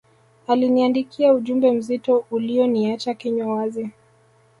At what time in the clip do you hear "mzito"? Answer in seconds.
1.71-2.25